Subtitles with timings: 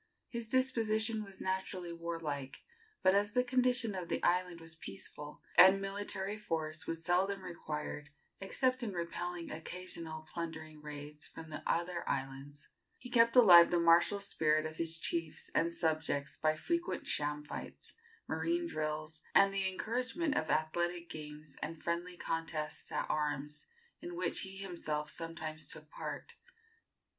[0.29, 2.63] His disposition was naturally warlike,
[3.03, 8.09] but as the condition of the island was peaceful, and military force was seldom required
[8.39, 12.67] except in repelling occasional plundering raids from the other islands,
[12.97, 17.93] he kept alive the martial spirit of his chiefs and subjects by frequent sham fights,
[18.27, 23.67] marine drills, and the encouragement of athletic games and friendly contests at arms,
[24.01, 26.33] in which he himself sometimes took part.